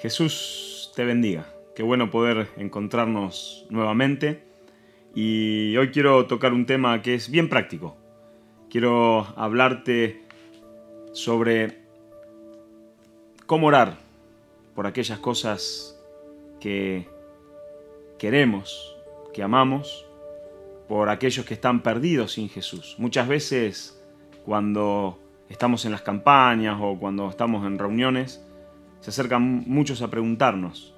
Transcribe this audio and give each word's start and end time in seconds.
Jesús 0.00 0.92
te 0.96 1.04
bendiga. 1.04 1.52
Qué 1.76 1.82
bueno 1.82 2.10
poder 2.10 2.48
encontrarnos 2.56 3.66
nuevamente. 3.68 4.42
Y 5.14 5.76
hoy 5.76 5.90
quiero 5.90 6.24
tocar 6.26 6.54
un 6.54 6.64
tema 6.64 7.02
que 7.02 7.12
es 7.12 7.30
bien 7.30 7.50
práctico. 7.50 7.98
Quiero 8.70 9.26
hablarte 9.36 10.22
sobre 11.12 11.82
cómo 13.44 13.66
orar 13.66 13.98
por 14.74 14.86
aquellas 14.86 15.18
cosas 15.18 16.00
que 16.60 17.06
queremos, 18.18 18.96
que 19.34 19.42
amamos, 19.42 20.06
por 20.88 21.10
aquellos 21.10 21.44
que 21.44 21.52
están 21.52 21.82
perdidos 21.82 22.32
sin 22.32 22.48
Jesús. 22.48 22.96
Muchas 22.96 23.28
veces 23.28 24.02
cuando 24.46 25.18
estamos 25.50 25.84
en 25.84 25.92
las 25.92 26.00
campañas 26.00 26.78
o 26.80 26.98
cuando 26.98 27.28
estamos 27.28 27.66
en 27.66 27.78
reuniones, 27.78 28.42
se 29.00 29.10
acercan 29.10 29.64
muchos 29.66 30.02
a 30.02 30.10
preguntarnos 30.10 30.94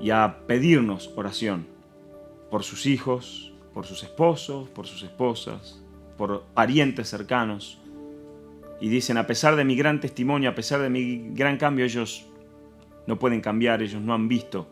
y 0.00 0.10
a 0.10 0.38
pedirnos 0.46 1.10
oración 1.16 1.66
por 2.50 2.64
sus 2.64 2.86
hijos, 2.86 3.52
por 3.74 3.86
sus 3.86 4.02
esposos, 4.02 4.68
por 4.68 4.86
sus 4.86 5.02
esposas, 5.02 5.82
por 6.16 6.44
parientes 6.54 7.08
cercanos. 7.08 7.78
Y 8.80 8.88
dicen, 8.88 9.16
a 9.16 9.26
pesar 9.26 9.56
de 9.56 9.64
mi 9.64 9.76
gran 9.76 10.00
testimonio, 10.00 10.50
a 10.50 10.54
pesar 10.54 10.80
de 10.80 10.90
mi 10.90 11.30
gran 11.34 11.56
cambio, 11.56 11.84
ellos 11.84 12.26
no 13.06 13.18
pueden 13.18 13.40
cambiar, 13.40 13.82
ellos 13.82 14.02
no 14.02 14.14
han 14.14 14.28
visto 14.28 14.66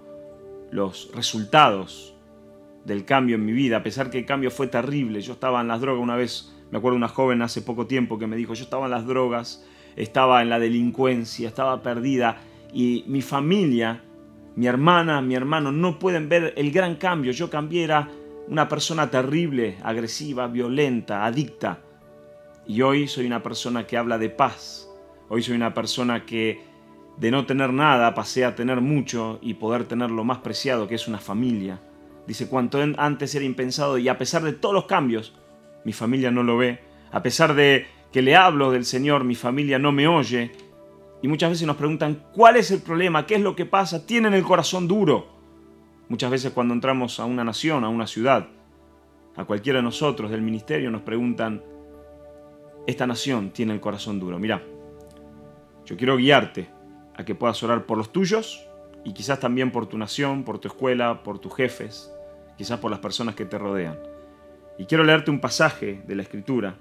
los 0.71 1.11
resultados 1.15 2.15
del 2.85 3.05
cambio 3.05 3.37
en 3.37 3.47
mi 3.47 3.53
vida, 3.53 3.79
a 3.79 3.83
pesar 3.83 4.11
que 4.11 4.19
el 4.19 4.27
cambio 4.27 4.51
fue 4.51 4.67
terrible. 4.67 5.21
Yo 5.21 5.35
estaba 5.35 5.61
en 5.61 5.69
las 5.69 5.81
drogas 5.81 6.03
una 6.03 6.17
vez, 6.17 6.55
me 6.71 6.79
acuerdo 6.79 6.97
una 6.97 7.09
joven 7.09 7.43
hace 7.43 7.63
poco 7.63 7.87
tiempo 7.87 8.19
que 8.19 8.27
me 8.27 8.37
dijo, 8.37 8.55
yo 8.55 8.65
estaba 8.65 8.87
en 8.87 8.91
las 8.91 9.07
drogas, 9.07 9.65
estaba 9.97 10.43
en 10.43 10.51
la 10.51 10.59
delincuencia, 10.59 11.49
estaba 11.49 11.83
perdida 11.83 12.39
y 12.73 13.05
mi 13.07 13.23
familia, 13.23 14.03
mi 14.57 14.67
hermana, 14.67 15.21
mi 15.21 15.35
hermano 15.35 15.73
no 15.73 15.99
pueden 15.99 16.29
ver 16.29 16.55
el 16.57 16.71
gran 16.71 16.97
cambio. 16.97 17.33
Yo 17.33 17.51
cambié, 17.51 17.85
era 17.85 18.09
una 18.49 18.69
persona 18.69 19.11
terrible, 19.11 19.79
agresiva, 19.83 20.47
violenta, 20.49 21.25
adicta. 21.25 21.81
Y 22.67 22.83
hoy 22.83 23.09
soy 23.09 23.27
una 23.27 23.43
persona 23.43 23.87
que 23.87 23.97
habla 23.97 24.19
de 24.19 24.31
paz. 24.31 24.89
Hoy 25.29 25.43
soy 25.43 25.57
una 25.57 25.75
persona 25.75 26.25
que 26.25 26.61
de 27.17 27.31
no 27.31 27.47
tener 27.47 27.73
nada 27.73 28.15
pasé 28.15 28.45
a 28.45 28.55
tener 28.55 28.81
mucho 28.81 29.39
y 29.41 29.55
poder 29.55 29.85
tener 29.85 30.11
lo 30.11 30.25
más 30.25 30.39
preciado 30.39 30.89
que 30.89 30.97
es 30.97 31.07
una 31.07 31.19
familia. 31.19 31.81
Dice, 32.27 32.49
cuanto 32.49 32.79
antes 32.97 33.35
era 33.35 33.45
impensado 33.45 33.99
y 33.99 34.09
a 34.09 34.19
pesar 34.19 34.43
de 34.43 34.53
todos 34.53 34.75
los 34.75 34.87
cambios, 34.87 35.35
mi 35.85 35.93
familia 35.93 36.31
no 36.31 36.43
lo 36.43 36.57
ve. 36.57 36.81
A 37.13 37.23
pesar 37.23 37.55
de 37.55 37.87
que 38.15 38.23
le 38.23 38.37
hablo 38.37 38.71
del 38.71 38.85
Señor, 38.85 39.25
mi 39.25 39.35
familia 39.35 39.77
no 39.77 39.91
me 39.91 40.07
oye. 40.07 40.53
Y 41.21 41.27
muchas 41.27 41.51
veces 41.51 41.67
nos 41.67 41.75
preguntan, 41.75 42.23
¿cuál 42.33 42.55
es 42.55 42.71
el 42.71 42.81
problema? 42.81 43.27
¿Qué 43.27 43.35
es 43.35 43.41
lo 43.41 43.57
que 43.57 43.67
pasa? 43.67 44.07
Tienen 44.07 44.35
el 44.35 44.45
corazón 44.45 44.87
duro. 44.87 45.27
Muchas 46.09 46.31
veces 46.31 46.53
cuando 46.53 46.75
entramos 46.75 47.19
a 47.19 47.25
una 47.25 47.43
nación, 47.43 47.83
a 47.83 47.89
una 47.89 48.07
ciudad, 48.07 48.47
a 49.35 49.45
cualquiera 49.45 49.81
de 49.81 49.83
nosotros 49.83 50.31
del 50.31 50.43
ministerio 50.43 50.93
nos 50.93 51.03
preguntan, 51.03 51.65
esta 52.87 53.05
nación 53.05 53.51
tiene 53.51 53.73
el 53.73 53.81
corazón 53.81 54.21
duro. 54.21 54.39
Mira, 54.39 54.63
yo 55.85 55.97
quiero 55.97 56.17
guiarte 56.17 56.69
a 57.17 57.25
que 57.25 57.35
puedas 57.35 57.61
orar 57.65 57.85
por 57.85 57.99
los 57.99 58.13
tuyos 58.13 58.65
y 59.05 59.13
quizás 59.13 59.41
también 59.41 59.73
por 59.73 59.87
tu 59.87 59.99
nación, 59.99 60.45
por 60.45 60.61
tu 60.61 60.69
escuela, 60.69 61.25
por 61.25 61.41
tus 61.41 61.53
jefes, 61.57 62.15
quizás 62.57 62.79
por 62.79 62.93
las 62.93 63.01
personas 63.01 63.35
que 63.35 63.45
te 63.45 63.59
rodean. 63.59 63.99
Y 64.79 64.85
quiero 64.85 65.03
leerte 65.03 65.33
un 65.33 65.41
pasaje 65.41 66.05
de 66.07 66.15
la 66.15 66.23
Escritura 66.23 66.79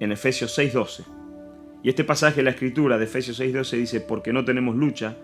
en 0.00 0.12
Efesios 0.12 0.56
6:12. 0.56 1.04
Y 1.82 1.88
este 1.88 2.04
pasaje 2.04 2.36
de 2.36 2.42
la 2.42 2.50
escritura 2.50 2.98
de 2.98 3.04
Efesios 3.04 3.40
6:12 3.40 3.76
dice, 3.76 4.00
porque 4.00 4.32
no 4.32 4.44
tenemos 4.44 4.76
lucha 4.76 5.16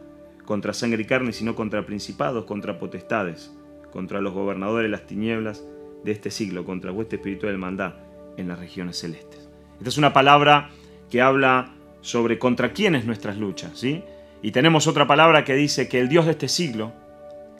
contra 0.44 0.72
sangre 0.72 1.02
y 1.02 1.06
carne, 1.06 1.32
sino 1.32 1.54
contra 1.54 1.86
principados, 1.86 2.44
contra 2.44 2.78
potestades, 2.78 3.52
contra 3.92 4.20
los 4.20 4.32
gobernadores 4.32 4.90
las 4.90 5.06
tinieblas 5.06 5.64
de 6.04 6.12
este 6.12 6.30
siglo, 6.30 6.64
contra 6.64 6.90
vuestra 6.90 7.16
espiritual 7.16 7.52
de 7.52 7.58
maldad 7.58 7.94
en 8.36 8.48
las 8.48 8.58
regiones 8.58 8.98
celestes. 8.98 9.48
Esta 9.78 9.88
es 9.88 9.98
una 9.98 10.12
palabra 10.12 10.70
que 11.10 11.22
habla 11.22 11.72
sobre 12.00 12.38
contra 12.38 12.72
quién 12.72 12.94
es 12.94 13.06
nuestras 13.06 13.38
luchas, 13.38 13.78
¿sí? 13.78 14.02
Y 14.42 14.52
tenemos 14.52 14.86
otra 14.86 15.06
palabra 15.06 15.44
que 15.44 15.54
dice 15.54 15.88
que 15.88 16.00
el 16.00 16.08
Dios 16.08 16.26
de 16.26 16.32
este 16.32 16.48
siglo 16.48 16.92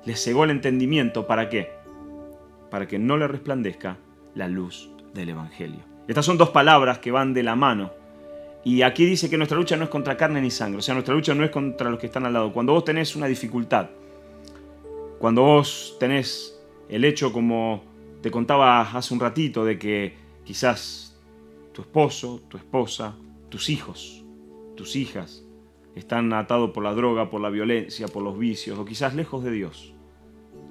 le 0.05 0.17
cegó 0.17 0.45
el 0.45 0.51
entendimiento, 0.51 1.27
¿para 1.27 1.49
qué? 1.49 1.71
Para 2.71 2.87
que 2.87 2.99
no 2.99 3.17
le 3.17 3.27
resplandezca 3.27 3.97
la 4.35 4.49
luz 4.49 4.91
del 5.15 5.31
Evangelio. 5.31 5.94
Estas 6.07 6.27
son 6.27 6.37
dos 6.37 6.51
palabras 6.51 6.99
que 6.99 7.11
van 7.11 7.33
de 7.33 7.43
la 7.43 7.57
mano. 7.57 7.91
Y 8.63 8.83
aquí 8.83 9.05
dice 9.05 9.29
que 9.29 9.37
nuestra 9.37 9.59
lucha 9.59 9.77
no 9.77 9.85
es 9.85 9.91
contra 9.91 10.17
carne 10.17 10.41
ni 10.41 10.51
sangre, 10.51 10.79
o 10.79 10.83
sea, 10.83 10.95
nuestra 10.95 11.15
lucha 11.15 11.35
no 11.35 11.45
es 11.45 11.51
contra 11.51 11.91
los 11.91 11.99
que 11.99 12.07
están 12.07 12.25
al 12.25 12.33
lado. 12.33 12.53
Cuando 12.53 12.73
vos 12.73 12.85
tenés 12.85 13.15
una 13.15 13.27
dificultad, 13.27 13.91
cuando 15.19 15.43
vos 15.43 15.97
tenés 16.01 16.59
el 16.89 17.05
hecho, 17.05 17.33
como 17.33 17.85
te 18.23 18.31
contaba 18.31 18.81
hace 18.81 19.13
un 19.13 19.21
ratito, 19.21 19.65
de 19.65 19.79
que 19.79 20.15
quizás 20.45 21.19
tu 21.73 21.83
esposo, 21.83 22.43
tu 22.49 22.57
esposa, 22.57 23.15
tus 23.51 23.69
hijos, 23.69 24.25
tus 24.77 24.97
hijas, 24.97 25.45
están 25.95 26.33
atados 26.33 26.71
por 26.71 26.83
la 26.83 26.95
droga, 26.95 27.31
por 27.31 27.41
la 27.41 27.51
violencia, 27.51 28.09
por 28.09 28.23
los 28.23 28.39
vicios, 28.39 28.79
o 28.79 28.85
quizás 28.85 29.15
lejos 29.15 29.45
de 29.45 29.51
Dios. 29.51 29.93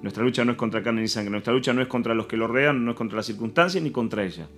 Nuestra 0.02 0.24
lucha 0.24 0.44
no 0.44 0.52
es 0.52 0.58
contra 0.58 0.82
carne 0.82 1.00
ni 1.00 1.08
sangre, 1.08 1.30
nuestra 1.30 1.52
lucha 1.52 1.72
no 1.72 1.80
es 1.80 1.88
contra 1.88 2.14
los 2.14 2.26
que 2.26 2.36
lo 2.36 2.46
rodean, 2.46 2.84
no 2.84 2.90
es 2.90 2.96
contra 2.96 3.16
las 3.16 3.26
circunstancias 3.26 3.82
ni 3.82 3.90
contra 3.90 4.24
ella. 4.24 4.48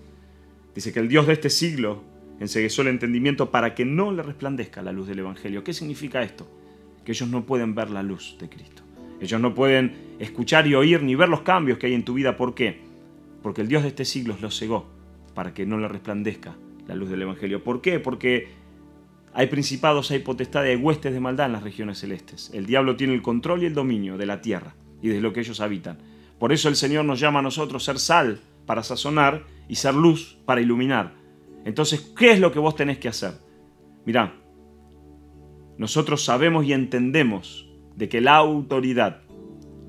Dice 0.77 0.93
que 0.93 1.01
el 1.01 1.09
Dios 1.09 1.27
de 1.27 1.33
este 1.33 1.49
siglo 1.49 2.05
enseguezó 2.39 2.83
el 2.83 2.89
entendimiento 2.89 3.51
para 3.51 3.75
que 3.75 3.87
no 3.87 4.13
le 4.13 4.23
resplandezca 4.23 4.83
la 4.83 4.93
luz 4.93 5.09
del 5.09 5.21
Evangelio. 5.21 5.65
¿Qué 5.65 5.73
significa 5.73 6.23
esto? 6.23 6.47
Que 7.03 7.13
ellos 7.13 7.31
no 7.31 7.47
pueden 7.47 7.75
ver 7.75 7.91
la 7.91 8.03
luz 8.03 8.37
de 8.39 8.51
Cristo. 8.51 8.83
Ellos 9.19 9.41
no 9.41 9.55
pueden 9.55 9.95
escuchar 10.19 10.67
y 10.67 10.75
oír 10.75 11.03
ni 11.03 11.15
ver 11.15 11.31
los 11.31 11.41
cambios 11.41 11.79
que 11.79 11.87
hay 11.87 11.95
en 11.95 12.05
tu 12.05 12.13
vida. 12.13 12.37
¿Por 12.37 12.55
qué? 12.55 12.79
Porque 13.43 13.63
el 13.63 13.69
Dios 13.69 13.85
de 13.85 13.89
este 13.89 14.05
siglo 14.05 14.37
los 14.43 14.59
cegó 14.59 14.87
para 15.35 15.55
que 15.55 15.65
no 15.65 15.79
le 15.79 15.89
resplandezca 15.89 16.55
la 16.87 16.95
luz 16.95 17.09
del 17.09 17.23
Evangelio. 17.23 17.65
¿Por 17.65 17.81
qué? 17.81 17.99
Porque 17.99 18.49
hay 19.33 19.47
principados, 19.47 20.11
hay 20.11 20.19
potestades, 20.19 20.77
hay 20.77 20.83
huestes 20.83 21.15
de 21.15 21.21
maldad 21.21 21.47
en 21.47 21.53
las 21.53 21.63
regiones 21.63 22.01
celestes. 22.01 22.51
El 22.53 22.67
diablo 22.67 22.97
tiene 22.97 23.15
el 23.15 23.23
control 23.23 23.63
y 23.63 23.67
el 23.67 23.75
dominio 23.75 24.19
de 24.19 24.27
la 24.27 24.43
tierra 24.43 24.75
y 25.01 25.09
de 25.09 25.23
lo 25.23 25.33
que 25.33 25.41
ellos 25.41 25.61
habitan. 25.61 25.97
Por 26.39 26.53
eso 26.53 26.69
el 26.69 26.77
Señor 26.77 27.07
nos 27.07 27.19
llama 27.19 27.39
a 27.39 27.43
nosotros 27.43 27.83
ser 27.83 27.99
sal 27.99 28.41
para 28.67 28.83
sazonar 28.83 29.56
y 29.69 29.75
ser 29.77 29.95
luz 29.95 30.39
para 30.45 30.61
iluminar. 30.61 31.15
Entonces, 31.65 32.13
¿qué 32.17 32.31
es 32.31 32.41
lo 32.41 32.53
que 32.53 32.59
vos 32.59 32.77
tenés 32.77 32.99
que 32.99 33.09
hacer? 33.09 33.33
Mirá, 34.05 34.35
nosotros 35.79 36.25
sabemos 36.25 36.65
y 36.65 36.73
entendemos 36.73 37.69
de 37.97 38.09
que 38.09 38.21
la 38.21 38.37
autoridad 38.37 39.23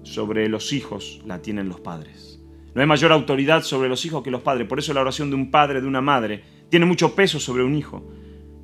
sobre 0.03 0.49
los 0.49 0.73
hijos 0.73 1.21
la 1.25 1.41
tienen 1.41 1.69
los 1.69 1.79
padres. 1.79 2.41
No 2.73 2.81
hay 2.81 2.87
mayor 2.87 3.11
autoridad 3.11 3.63
sobre 3.63 3.89
los 3.89 4.05
hijos 4.05 4.23
que 4.23 4.31
los 4.31 4.41
padres. 4.41 4.67
Por 4.67 4.79
eso 4.79 4.93
la 4.93 5.01
oración 5.01 5.29
de 5.29 5.35
un 5.35 5.51
padre, 5.51 5.81
de 5.81 5.87
una 5.87 6.01
madre, 6.01 6.43
tiene 6.69 6.85
mucho 6.85 7.15
peso 7.15 7.39
sobre 7.39 7.63
un 7.63 7.75
hijo. 7.75 8.07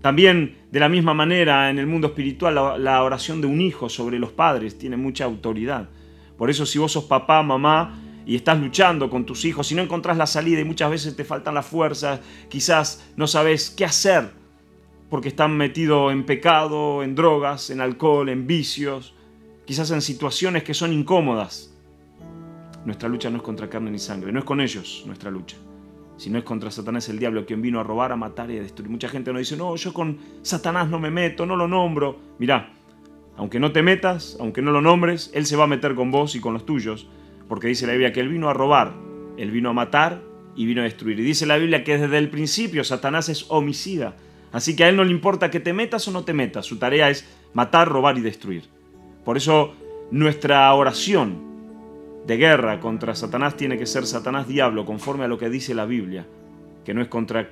También, 0.01 0.57
de 0.72 0.80
la 0.80 0.90
misma 0.90 1.13
manera, 1.13 1.69
en 1.69 1.80
el 1.80 1.88
mundo 1.88 2.07
espiritual, 2.07 2.56
la, 2.56 2.78
la 2.78 3.03
oración 3.03 3.41
de 3.41 3.47
un 3.47 3.62
hijo 3.62 3.90
sobre 3.90 4.19
los 4.19 4.31
padres 4.31 4.78
tiene 4.78 4.97
mucha 4.97 5.25
autoridad. 5.25 5.90
Por 6.38 6.50
eso, 6.50 6.66
si 6.66 6.78
vos 6.78 6.91
sos 6.91 7.06
papá, 7.06 7.41
mamá, 7.41 8.00
y 8.25 8.35
estás 8.35 8.59
luchando 8.59 9.09
con 9.09 9.25
tus 9.25 9.45
hijos, 9.45 9.67
si 9.67 9.75
no 9.75 9.81
encontrás 9.81 10.17
la 10.17 10.28
salida 10.28 10.61
y 10.61 10.66
muchas 10.66 10.89
veces 10.89 11.16
te 11.16 11.23
faltan 11.23 11.53
las 11.53 11.66
fuerzas, 11.66 12.22
quizás 12.50 13.11
no 13.16 13.28
sabes 13.28 13.69
qué 13.69 13.85
hacer 13.85 14.31
porque 15.09 15.28
están 15.28 15.56
metidos 15.56 16.11
en 16.11 16.25
pecado, 16.25 17.03
en 17.03 17.13
drogas, 17.13 17.69
en 17.69 17.81
alcohol, 17.81 18.29
en 18.29 18.47
vicios, 18.47 19.13
quizás 19.66 19.91
en 19.91 20.01
situaciones 20.01 20.63
que 20.63 20.73
son 20.73 20.91
incómodas. 20.91 21.72
Nuestra 22.85 23.07
lucha 23.07 23.29
no 23.29 23.38
es 23.38 23.44
contra 23.44 23.69
carne 23.69 23.91
ni 23.91 24.00
sangre, 24.00 24.31
no 24.31 24.39
es 24.39 24.45
con 24.45 24.59
ellos 24.59 25.03
nuestra 25.06 25.29
lucha, 25.29 25.56
sino 26.17 26.39
es 26.39 26.44
contra 26.44 26.72
Satanás 26.72 27.07
el 27.09 27.19
diablo, 27.19 27.45
quien 27.45 27.62
vino 27.62 27.80
a 27.80 27.83
robar, 27.83 28.12
a 28.12 28.15
matar 28.15 28.50
y 28.50 28.57
a 28.57 28.62
destruir. 28.62 28.89
Mucha 28.89 29.07
gente 29.07 29.31
nos 29.31 29.42
dice, 29.42 29.56
no, 29.56 29.75
yo 29.75 29.94
con 29.94 30.18
Satanás 30.42 30.89
no 30.89 31.00
me 31.00 31.12
meto, 31.12 31.45
no 31.45 31.56
lo 31.56 31.68
nombro. 31.68 32.18
Mirá, 32.39 32.74
aunque 33.38 33.59
no 33.59 33.71
te 33.71 33.83
metas, 33.83 34.36
aunque 34.39 34.62
no 34.62 34.71
lo 34.71 34.81
nombres, 34.81 35.31
él 35.33 35.45
se 35.45 35.56
va 35.56 35.65
a 35.65 35.68
meter 35.68 35.95
con 35.95 36.12
vos 36.12 36.36
y 36.36 36.39
con 36.39 36.53
los 36.53 36.65
tuyos 36.65 37.07
porque 37.48 37.68
dice 37.68 37.86
la 37.86 37.94
Biblia 37.94 38.13
que 38.13 38.19
Él 38.19 38.30
vino 38.30 38.50
a 38.50 38.54
robar, 38.54 38.94
Él 39.38 39.51
vino 39.51 39.69
a 39.69 39.74
matar 39.74 40.22
y 40.56 40.66
vino 40.66 40.81
a 40.81 40.86
destruir. 40.86 41.19
Y 41.19 41.24
dice 41.24 41.45
la 41.45 41.57
Biblia 41.57 41.84
que 41.84 41.98
desde 41.98 42.18
el 42.18 42.30
principio 42.30 42.84
Satanás 42.84 43.30
es 43.30 43.45
homicida. 43.50 44.16
Así 44.51 44.75
que 44.75 44.84
a 44.84 44.90
Él 44.90 44.95
no 44.95 45.04
le 45.04 45.12
importa 45.12 45.50
que 45.50 45.60
te 45.60 45.74
metas 45.74 46.07
o 46.07 46.12
no 46.12 46.24
te 46.24 46.34
metas, 46.34 46.66
su 46.66 46.78
tarea 46.78 47.10
es 47.10 47.28
matar, 47.54 47.88
robar 47.88 48.18
y 48.18 48.22
destruir. 48.22 48.63
Por 49.25 49.38
eso 49.38 49.74
nuestra 50.12 50.72
oración 50.74 51.42
de 52.28 52.38
guerra 52.38 52.80
contra 52.80 53.16
Satanás 53.16 53.57
tiene 53.57 53.78
que 53.78 53.86
ser 53.86 54.06
Satanás 54.06 54.48
diablo, 54.48 54.86
conforme 54.86 55.25
a 55.25 55.28
lo 55.28 55.38
que 55.38 55.50
dice 55.50 55.74
la 55.74 55.86
Biblia, 55.86 56.25
que 56.86 56.94
no 56.94 57.01
es 57.01 57.07
contra 57.07 57.50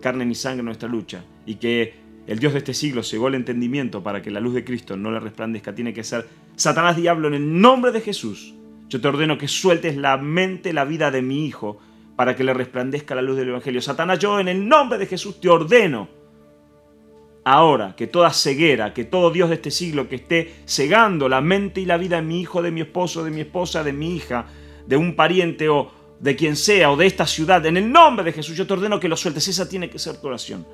carne 0.00 0.26
ni 0.26 0.34
sangre 0.34 0.64
nuestra 0.64 0.88
lucha, 0.88 1.24
y 1.46 1.54
que 1.54 1.94
el 2.26 2.38
Dios 2.38 2.52
de 2.52 2.58
este 2.58 2.74
siglo 2.74 3.02
cegó 3.02 3.28
el 3.28 3.36
entendimiento 3.36 4.02
para 4.02 4.20
que 4.20 4.30
la 4.30 4.40
luz 4.40 4.54
de 4.54 4.64
Cristo 4.64 4.96
no 4.96 5.10
le 5.10 5.20
resplandezca, 5.20 5.74
tiene 5.74 5.92
que 5.92 6.04
ser 6.04 6.26
Satanás 6.56 6.96
diablo 6.96 7.28
en 7.28 7.34
el 7.34 7.60
nombre 7.60 7.92
de 7.92 8.00
Jesús 8.00 8.54
yo 8.92 9.00
te 9.00 9.08
ordeno 9.08 9.38
que 9.38 9.48
sueltes 9.48 9.96
la 9.96 10.18
mente, 10.18 10.74
la 10.74 10.84
vida 10.84 11.10
de 11.10 11.22
mi 11.22 11.46
hijo, 11.46 11.78
para 12.14 12.36
que 12.36 12.44
le 12.44 12.52
resplandezca 12.52 13.14
la 13.14 13.22
luz 13.22 13.38
del 13.38 13.48
Evangelio. 13.48 13.80
Satanás, 13.80 14.18
yo 14.18 14.38
en 14.38 14.48
el 14.48 14.68
nombre 14.68 14.98
de 14.98 15.06
Jesús 15.06 15.40
te 15.40 15.48
ordeno 15.48 16.10
ahora 17.42 17.96
que 17.96 18.06
toda 18.06 18.34
ceguera, 18.34 18.92
que 18.92 19.04
todo 19.04 19.30
Dios 19.30 19.48
de 19.48 19.54
este 19.54 19.70
siglo 19.70 20.10
que 20.10 20.16
esté 20.16 20.56
cegando 20.66 21.30
la 21.30 21.40
mente 21.40 21.80
y 21.80 21.86
la 21.86 21.96
vida 21.96 22.16
de 22.16 22.22
mi 22.22 22.42
hijo, 22.42 22.60
de 22.60 22.70
mi 22.70 22.82
esposo, 22.82 23.24
de 23.24 23.30
mi 23.30 23.40
esposa, 23.40 23.82
de 23.82 23.94
mi 23.94 24.14
hija, 24.14 24.44
de 24.86 24.98
un 24.98 25.16
pariente 25.16 25.70
o 25.70 25.90
de 26.20 26.36
quien 26.36 26.54
sea 26.54 26.92
o 26.92 26.96
de 26.98 27.06
esta 27.06 27.26
ciudad, 27.26 27.64
en 27.64 27.78
el 27.78 27.90
nombre 27.90 28.26
de 28.26 28.32
Jesús 28.34 28.58
yo 28.58 28.66
te 28.66 28.74
ordeno 28.74 29.00
que 29.00 29.08
lo 29.08 29.16
sueltes. 29.16 29.48
Esa 29.48 29.66
tiene 29.66 29.88
que 29.88 29.98
ser 29.98 30.20
tu 30.20 30.26
oración. 30.26 30.66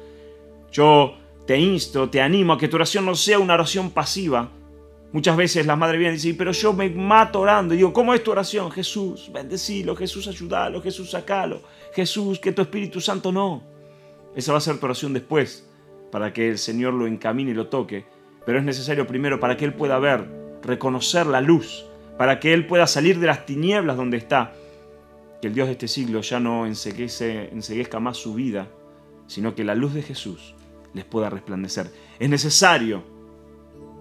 Yo 0.72 1.14
te 1.46 1.56
insto, 1.56 2.10
te 2.10 2.20
animo 2.20 2.54
a 2.54 2.58
que 2.58 2.66
tu 2.66 2.74
oración 2.74 3.06
no 3.06 3.14
sea 3.14 3.38
una 3.38 3.54
oración 3.54 3.92
pasiva. 3.92 4.50
Muchas 5.12 5.36
veces 5.36 5.64
la 5.64 5.74
madre 5.74 5.96
viene 5.96 6.14
y 6.14 6.16
dice, 6.16 6.34
pero 6.34 6.52
yo 6.52 6.72
me 6.72 6.90
mato 6.90 7.40
orando. 7.40 7.72
Y 7.72 7.78
digo, 7.78 7.92
¿cómo 7.92 8.12
es 8.12 8.22
tu 8.22 8.30
oración? 8.30 8.70
Jesús, 8.70 9.30
bendecilo, 9.32 9.96
Jesús, 9.96 10.28
ayúdalo, 10.28 10.82
Jesús, 10.82 11.10
sacalo. 11.10 11.62
Jesús, 11.94 12.38
que 12.38 12.52
tu 12.52 12.60
Espíritu 12.60 13.00
Santo 13.00 13.32
no. 13.32 13.62
Esa 14.36 14.52
va 14.52 14.58
a 14.58 14.60
ser 14.60 14.78
tu 14.78 14.84
oración 14.84 15.14
después 15.14 15.66
para 16.12 16.32
que 16.32 16.48
el 16.48 16.58
Señor 16.58 16.94
lo 16.94 17.06
encamine 17.06 17.50
y 17.50 17.54
lo 17.54 17.68
toque, 17.68 18.04
pero 18.44 18.58
es 18.58 18.64
necesario 18.64 19.06
primero 19.06 19.40
para 19.40 19.56
que 19.56 19.64
Él 19.64 19.74
pueda 19.74 19.98
ver, 19.98 20.26
reconocer 20.62 21.26
la 21.26 21.40
luz, 21.40 21.86
para 22.16 22.40
que 22.40 22.52
Él 22.52 22.66
pueda 22.66 22.86
salir 22.86 23.18
de 23.18 23.26
las 23.26 23.46
tinieblas 23.46 23.96
donde 23.96 24.16
está, 24.16 24.52
que 25.40 25.48
el 25.48 25.54
Dios 25.54 25.68
de 25.68 25.72
este 25.72 25.88
siglo 25.88 26.20
ya 26.20 26.40
no 26.40 26.66
enseguezca 26.66 28.00
más 28.00 28.16
su 28.16 28.34
vida, 28.34 28.68
sino 29.26 29.54
que 29.54 29.64
la 29.64 29.74
luz 29.74 29.94
de 29.94 30.02
Jesús 30.02 30.54
les 30.94 31.04
pueda 31.04 31.30
resplandecer. 31.30 31.90
Es 32.18 32.28
necesario 32.28 33.04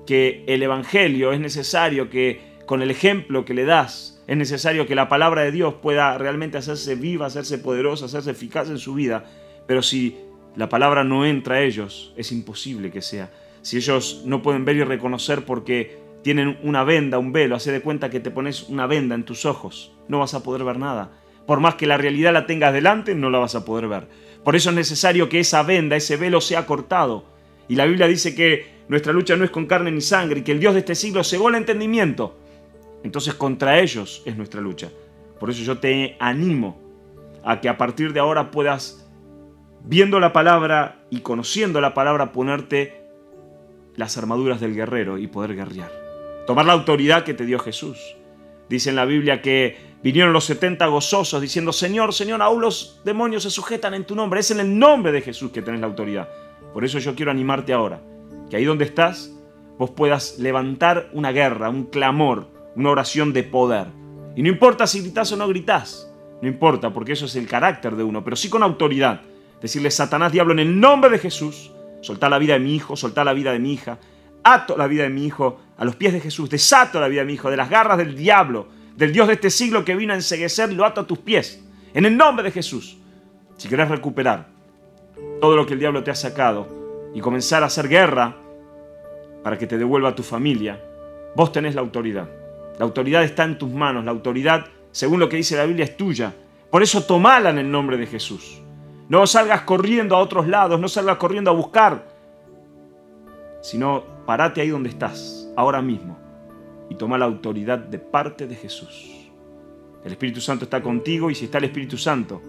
que 0.08 0.44
el 0.48 0.64
Evangelio, 0.64 1.32
es 1.32 1.40
necesario 1.40 2.10
que 2.10 2.42
con 2.66 2.82
el 2.82 2.90
ejemplo 2.90 3.46
que 3.46 3.54
le 3.54 3.66
das, 3.66 4.24
es 4.26 4.36
necesario 4.36 4.88
que 4.88 4.96
la 4.96 5.08
palabra 5.08 5.44
de 5.44 5.52
Dios 5.52 5.76
pueda 5.76 6.18
realmente 6.18 6.58
hacerse 6.58 6.96
viva, 6.96 7.28
hacerse 7.28 7.60
poderosa, 7.60 8.06
hacerse 8.06 8.32
eficaz 8.32 8.70
en 8.70 8.80
su 8.80 8.96
vida, 8.96 9.26
pero 9.68 9.84
si 9.84 10.18
la 10.56 10.70
palabra 10.70 11.04
no 11.04 11.26
entra 11.26 11.56
a 11.56 11.62
ellos, 11.62 12.14
es 12.18 12.32
imposible 12.32 12.90
que 12.90 13.02
sea. 13.02 13.32
Si 13.62 13.78
ellos 13.78 14.24
no 14.26 14.42
pueden 14.42 14.66
ver 14.66 14.78
y 14.78 14.84
reconocer 14.84 15.46
porque 15.46 16.00
tienen 16.24 16.58
una 16.64 16.84
venda, 16.84 17.20
un 17.20 17.32
velo, 17.32 17.56
hace 17.56 17.72
de 17.72 17.82
cuenta 17.82 18.10
que 18.10 18.20
te 18.20 18.32
pones 18.32 18.64
una 18.64 18.88
venda 18.88 19.14
en 19.14 19.24
tus 19.24 19.46
ojos, 19.46 19.94
no 20.08 20.20
vas 20.20 20.34
a 20.34 20.44
poder 20.44 20.64
ver 20.64 20.78
nada. 20.78 21.12
Por 21.46 21.60
más 21.60 21.76
que 21.76 21.86
la 21.86 21.98
realidad 21.98 22.34
la 22.34 22.46
tengas 22.46 22.74
delante, 22.74 23.14
no 23.14 23.30
la 23.30 23.40
vas 23.40 23.56
a 23.56 23.66
poder 23.66 23.88
ver. 23.88 24.08
Por 24.44 24.56
eso 24.56 24.70
es 24.72 24.76
necesario 24.76 25.30
que 25.30 25.40
esa 25.40 25.64
venda, 25.64 25.96
ese 25.96 26.18
velo 26.18 26.42
sea 26.42 26.66
cortado. 26.66 27.26
Y 27.70 27.76
la 27.76 27.86
Biblia 27.86 28.08
dice 28.08 28.36
que 28.36 28.77
nuestra 28.90 29.14
lucha 29.14 29.36
no 29.36 29.44
es 29.44 29.52
con 29.52 29.66
carne 29.66 29.92
ni 29.92 30.02
sangre 30.02 30.40
y 30.40 30.44
que 30.44 30.54
el 30.54 30.60
Dios 30.60 30.74
de 30.74 30.80
este 30.80 30.96
siglo 30.96 31.24
cegó 31.24 31.50
el 31.50 31.56
entendimiento. 31.56 32.38
Entonces 33.04 33.34
contra 33.34 33.80
ellos 33.80 34.24
es 34.26 34.38
nuestra 34.38 34.62
lucha. 34.62 34.90
Por 35.40 35.50
eso 35.50 35.62
yo 35.64 35.78
te 35.78 36.16
animo 36.20 36.82
a 37.44 37.62
que 37.62 37.70
a 37.70 37.78
partir 37.78 38.14
de 38.14 38.20
ahora 38.20 38.52
puedas 38.52 39.08
viendo 39.84 40.20
la 40.20 40.34
palabra 40.34 41.06
y 41.10 41.22
conociendo 41.22 41.80
la 41.80 41.94
palabra, 41.94 42.32
ponerte 42.32 43.06
las 43.96 44.18
armaduras 44.18 44.60
del 44.60 44.76
guerrero 44.76 45.18
y 45.18 45.28
poder 45.28 45.56
guerrear. 45.56 45.92
Tomar 46.46 46.66
la 46.66 46.74
autoridad 46.74 47.24
que 47.24 47.34
te 47.34 47.46
dio 47.46 47.60
Jesús. 47.60 47.98
Dice 48.70 48.90
en 48.90 48.98
la 48.98 49.06
Biblia 49.06 49.42
que 49.42 49.78
vinieron 50.04 50.34
los 50.34 50.46
70 50.46 50.86
gozosos 50.88 51.42
diciendo, 51.42 51.72
Señor, 51.72 52.14
Señor, 52.14 52.42
aún 52.42 52.62
los 52.62 53.02
demonios 53.06 53.44
se 53.44 53.50
sujetan 53.50 53.94
en 53.94 54.06
tu 54.06 54.16
nombre. 54.16 54.42
Es 54.42 54.52
en 54.52 54.60
el 54.60 54.78
nombre 54.78 55.12
de 55.12 55.22
Jesús 55.22 55.52
que 55.52 55.62
tenés 55.62 55.80
la 55.80 55.88
autoridad. 55.88 56.30
Por 56.74 56.84
eso 56.84 57.00
yo 57.00 57.16
quiero 57.16 57.32
animarte 57.32 57.74
ahora, 57.74 58.02
que 58.50 58.58
ahí 58.58 58.66
donde 58.66 58.86
estás, 58.86 59.32
vos 59.78 59.92
puedas 59.92 60.40
levantar 60.40 61.10
una 61.14 61.32
guerra, 61.32 61.70
un 61.70 61.86
clamor, 61.86 62.48
una 62.76 62.92
oración 62.92 63.34
de 63.34 63.44
poder. 63.44 63.88
Y 64.36 64.44
no 64.44 64.50
importa 64.50 64.88
si 64.88 65.02
gritás 65.02 65.32
o 65.32 65.38
no 65.38 65.48
gritás, 65.48 66.12
no 66.42 66.48
importa, 66.48 66.94
porque 66.94 67.14
eso 67.14 67.26
es 67.26 67.36
el 67.36 67.48
carácter 67.48 67.96
de 67.96 68.04
uno, 68.04 68.24
pero 68.24 68.36
sí 68.36 68.50
con 68.50 68.64
autoridad 68.64 69.22
Decirle, 69.62 69.90
Satanás, 69.90 70.32
diablo, 70.32 70.54
en 70.54 70.60
el 70.60 70.80
nombre 70.80 71.10
de 71.10 71.18
Jesús, 71.18 71.72
soltar 72.02 72.30
la 72.30 72.38
vida 72.38 72.54
de 72.54 72.60
mi 72.60 72.76
hijo, 72.76 72.96
soltar 72.96 73.26
la 73.26 73.34
vida 73.34 73.52
de 73.52 73.60
mi 73.60 73.74
hija, 73.74 73.98
ato 74.44 74.78
la 74.78 74.88
vida 74.88 75.04
de 75.04 75.10
mi 75.10 75.26
hijo 75.26 75.60
a 75.78 75.86
los 75.86 75.96
pies 75.96 76.14
de 76.14 76.20
Jesús, 76.20 76.50
desato 76.50 77.00
la 77.00 77.08
vida 77.08 77.22
de 77.22 77.28
mi 77.28 77.34
hijo 77.34 77.50
de 77.50 77.58
las 77.58 77.70
garras 77.70 77.98
del 77.98 78.16
diablo, 78.16 78.68
del 78.96 79.12
Dios 79.12 79.28
de 79.28 79.34
este 79.34 79.50
siglo 79.50 79.84
que 79.84 79.96
vino 79.96 80.14
a 80.14 80.16
enseguecer, 80.16 80.72
lo 80.74 80.86
ato 80.86 81.02
a 81.02 81.08
tus 81.08 81.18
pies, 81.20 81.64
en 81.94 82.06
el 82.06 82.16
nombre 82.16 82.44
de 82.44 82.52
Jesús. 82.52 82.98
Si 83.58 83.68
querés 83.68 83.90
recuperar 83.90 84.48
todo 85.42 85.56
lo 85.56 85.66
que 85.66 85.74
el 85.74 85.80
diablo 85.80 86.04
te 86.04 86.12
ha 86.12 86.16
sacado 86.16 86.68
y 87.18 87.20
comenzar 87.20 87.64
a 87.64 87.66
hacer 87.66 87.90
guerra 87.90 88.36
para 89.44 89.58
que 89.58 89.66
te 89.66 89.80
devuelva 89.80 90.14
tu 90.14 90.22
familia, 90.22 90.80
vos 91.36 91.52
tenés 91.52 91.74
la 91.74 91.82
autoridad. 91.82 92.30
La 92.78 92.86
autoridad 92.86 93.24
está 93.24 93.44
en 93.44 93.58
tus 93.58 93.72
manos, 93.72 94.06
la 94.06 94.12
autoridad, 94.12 94.68
según 94.92 95.20
lo 95.20 95.28
que 95.28 95.38
dice 95.38 95.58
la 95.58 95.66
Biblia, 95.66 95.86
es 95.86 95.98
tuya. 95.98 96.32
Por 96.70 96.84
eso 96.84 97.02
tomala 97.06 97.50
en 97.50 97.58
el 97.58 97.72
nombre 97.72 97.98
de 97.98 98.06
Jesús. 98.06 98.62
No 99.10 99.26
salgas 99.26 99.62
corriendo 99.62 100.16
a 100.16 100.20
otros 100.20 100.48
lados, 100.48 100.80
no 100.80 100.88
salgas 100.88 101.18
corriendo 101.18 101.50
a 101.50 101.56
buscar, 101.56 102.06
sino 103.64 104.04
parate 104.28 104.62
ahí 104.62 104.70
donde 104.70 104.90
estás, 104.90 105.52
ahora 105.56 105.82
mismo, 105.82 106.20
y 106.88 106.94
toma 106.94 107.18
la 107.18 107.26
autoridad 107.26 107.80
de 107.80 107.98
parte 107.98 108.46
de 108.46 108.54
Jesús. 108.54 109.28
El 110.06 110.12
Espíritu 110.12 110.40
Santo 110.40 110.66
está 110.66 110.84
contigo 110.84 111.32
y 111.32 111.36
si 111.36 111.46
está 111.46 111.58
el 111.58 111.64
Espíritu 111.64 111.98
Santo, 111.98 112.44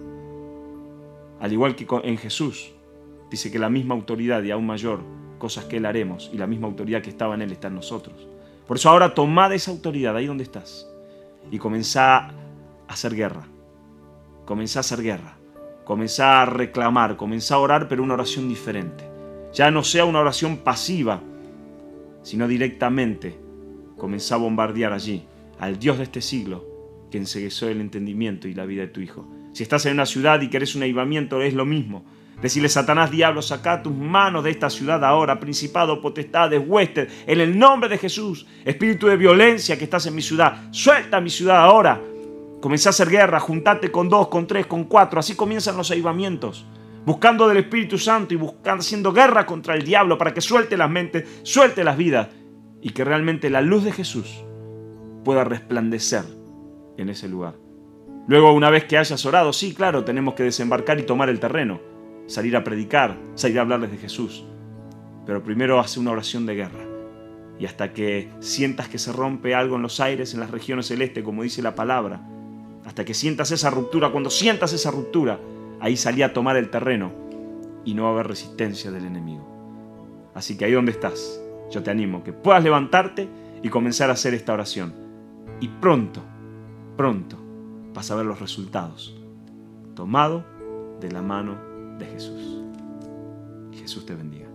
al 1.39 1.51
igual 1.51 1.75
que 1.75 1.87
en 2.03 2.17
Jesús, 2.19 2.71
dice 3.29 3.51
que 3.51 3.59
la 3.59 3.69
misma 3.69 3.95
autoridad 3.95 4.43
y 4.43 4.51
aún 4.51 4.65
mayor 4.65 5.01
cosas 5.37 5.65
que 5.65 5.77
Él 5.77 5.85
haremos 5.85 6.29
y 6.33 6.37
la 6.37 6.47
misma 6.47 6.67
autoridad 6.67 7.01
que 7.01 7.09
estaba 7.09 7.35
en 7.35 7.41
Él 7.41 7.51
está 7.51 7.67
en 7.67 7.75
nosotros. 7.75 8.27
Por 8.67 8.77
eso 8.77 8.89
ahora 8.89 9.13
tomad 9.15 9.53
esa 9.53 9.71
autoridad 9.71 10.15
ahí 10.15 10.27
donde 10.27 10.43
estás 10.43 10.87
y 11.49 11.57
comenzá 11.57 12.17
a 12.17 12.33
hacer 12.87 13.15
guerra. 13.15 13.47
Comenzá 14.45 14.79
a 14.79 14.81
hacer 14.81 15.01
guerra. 15.01 15.37
Comenzá 15.85 16.43
a 16.43 16.45
reclamar, 16.45 17.17
comenzá 17.17 17.55
a 17.55 17.59
orar, 17.59 17.87
pero 17.87 18.03
una 18.03 18.13
oración 18.13 18.47
diferente. 18.47 19.03
Ya 19.53 19.71
no 19.71 19.83
sea 19.83 20.05
una 20.05 20.19
oración 20.19 20.57
pasiva, 20.57 21.21
sino 22.21 22.47
directamente 22.47 23.39
comenzá 23.97 24.35
a 24.35 24.37
bombardear 24.37 24.93
allí 24.93 25.25
al 25.59 25.79
Dios 25.79 25.97
de 25.97 26.03
este 26.03 26.21
siglo 26.21 26.67
que 27.09 27.17
enseguezó 27.17 27.67
el 27.67 27.81
entendimiento 27.81 28.47
y 28.47 28.53
la 28.53 28.65
vida 28.65 28.83
de 28.83 28.89
tu 28.89 29.01
hijo. 29.01 29.27
Si 29.51 29.63
estás 29.63 29.85
en 29.87 29.93
una 29.93 30.05
ciudad 30.05 30.41
y 30.41 30.49
querés 30.49 30.75
un 30.75 30.83
avivamiento, 30.83 31.41
es 31.41 31.55
lo 31.55 31.65
mismo. 31.65 32.05
Decirle, 32.41 32.69
Satanás, 32.69 33.11
diablo, 33.11 33.41
saca 33.41 33.81
tus 33.81 33.93
manos 33.93 34.43
de 34.43 34.51
esta 34.51 34.69
ciudad 34.69 35.03
ahora, 35.03 35.39
principado, 35.39 36.01
potestades, 36.01 36.61
huestes, 36.65 37.11
en 37.27 37.41
el 37.41 37.57
nombre 37.57 37.89
de 37.89 37.97
Jesús, 37.97 38.45
espíritu 38.63 39.07
de 39.07 39.17
violencia 39.17 39.77
que 39.77 39.83
estás 39.83 40.05
en 40.05 40.15
mi 40.15 40.21
ciudad, 40.21 40.69
suelta 40.71 41.19
mi 41.19 41.29
ciudad 41.29 41.57
ahora, 41.57 41.99
Comencé 42.61 42.89
a 42.89 42.91
hacer 42.91 43.09
guerra, 43.09 43.39
juntate 43.39 43.89
con 43.89 44.09
dos, 44.09 44.27
con 44.27 44.45
tres, 44.45 44.65
con 44.65 44.83
cuatro. 44.83 45.19
Así 45.19 45.35
comienzan 45.35 45.77
los 45.77 45.91
avivamientos. 45.91 46.65
Buscando 47.05 47.47
del 47.47 47.57
Espíritu 47.57 47.97
Santo 47.97 48.33
y 48.33 48.37
buscando, 48.37 48.81
haciendo 48.81 49.13
guerra 49.13 49.45
contra 49.45 49.75
el 49.75 49.83
diablo 49.83 50.17
para 50.17 50.33
que 50.33 50.41
suelte 50.41 50.75
las 50.75 50.89
mentes, 50.89 51.39
suelte 51.43 51.83
las 51.83 51.97
vidas. 51.97 52.27
Y 52.81 52.89
que 52.89 53.05
realmente 53.05 53.49
la 53.49 53.61
luz 53.61 53.83
de 53.83 53.91
Jesús 53.91 54.43
pueda 55.23 55.43
resplandecer 55.43 56.23
en 56.97 57.09
ese 57.09 57.29
lugar. 57.29 57.55
Luego, 58.27 58.53
una 58.53 58.69
vez 58.69 58.83
que 58.85 58.97
hayas 58.97 59.25
orado, 59.25 59.53
sí, 59.53 59.73
claro, 59.73 60.03
tenemos 60.03 60.33
que 60.33 60.43
desembarcar 60.43 60.99
y 60.99 61.03
tomar 61.03 61.29
el 61.29 61.39
terreno. 61.39 61.79
Salir 62.29 62.55
a 62.55 62.63
predicar, 62.63 63.17
salir 63.33 63.57
a 63.57 63.63
hablarles 63.63 63.89
de 63.89 63.97
Jesús. 63.97 64.45
Pero 65.25 65.43
primero 65.43 65.79
hace 65.79 65.99
una 65.99 66.11
oración 66.11 66.45
de 66.45 66.53
guerra. 66.53 66.85
Y 67.57 67.65
hasta 67.65 67.91
que 67.91 68.29
sientas 68.39 68.87
que 68.87 68.99
se 68.99 69.11
rompe 69.11 69.55
algo 69.55 69.77
en 69.77 69.81
los 69.81 69.99
aires, 69.99 70.35
en 70.35 70.39
las 70.39 70.51
regiones 70.51 70.85
celestes, 70.85 71.23
como 71.23 71.41
dice 71.41 71.63
la 71.63 71.73
palabra, 71.73 72.21
hasta 72.85 73.03
que 73.03 73.15
sientas 73.15 73.49
esa 73.49 73.71
ruptura. 73.71 74.11
Cuando 74.11 74.29
sientas 74.29 74.73
esa 74.73 74.91
ruptura, 74.91 75.39
ahí 75.79 75.97
salí 75.97 76.21
a 76.21 76.31
tomar 76.31 76.55
el 76.55 76.69
terreno 76.69 77.11
y 77.83 77.95
no 77.95 78.03
va 78.03 78.09
a 78.09 78.11
haber 78.11 78.27
resistencia 78.27 78.91
del 78.91 79.05
enemigo. 79.05 80.31
Así 80.35 80.55
que 80.55 80.65
ahí 80.65 80.73
donde 80.73 80.91
estás, 80.91 81.41
yo 81.71 81.81
te 81.81 81.89
animo 81.89 82.23
que 82.23 82.31
puedas 82.31 82.63
levantarte 82.63 83.27
y 83.63 83.69
comenzar 83.69 84.11
a 84.11 84.13
hacer 84.13 84.35
esta 84.35 84.53
oración. 84.53 84.93
Y 85.59 85.67
pronto, 85.67 86.21
pronto 86.95 87.39
vas 87.91 88.11
a 88.11 88.15
ver 88.15 88.27
los 88.27 88.39
resultados. 88.39 89.19
Tomado 89.95 90.45
de 91.01 91.11
la 91.11 91.23
mano 91.23 91.68
de 91.99 92.05
Jesús. 92.07 92.63
Jesús 93.73 94.05
te 94.05 94.15
bendiga. 94.15 94.49